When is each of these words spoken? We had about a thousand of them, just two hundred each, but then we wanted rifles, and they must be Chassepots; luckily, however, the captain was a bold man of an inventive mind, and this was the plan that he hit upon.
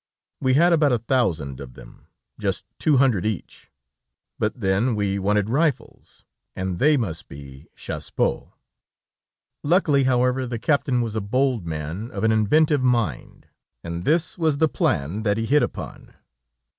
We 0.39 0.55
had 0.55 0.73
about 0.73 0.91
a 0.93 0.97
thousand 0.97 1.59
of 1.59 1.75
them, 1.75 2.07
just 2.39 2.65
two 2.79 2.97
hundred 2.97 3.23
each, 3.23 3.69
but 4.39 4.59
then 4.59 4.95
we 4.95 5.19
wanted 5.19 5.47
rifles, 5.47 6.25
and 6.55 6.79
they 6.79 6.97
must 6.97 7.27
be 7.27 7.67
Chassepots; 7.75 8.51
luckily, 9.63 10.05
however, 10.05 10.47
the 10.47 10.57
captain 10.57 11.01
was 11.01 11.15
a 11.15 11.21
bold 11.21 11.67
man 11.67 12.09
of 12.09 12.23
an 12.23 12.31
inventive 12.31 12.81
mind, 12.81 13.45
and 13.83 14.03
this 14.03 14.39
was 14.39 14.57
the 14.57 14.67
plan 14.67 15.21
that 15.21 15.37
he 15.37 15.45
hit 15.45 15.61
upon. 15.61 16.15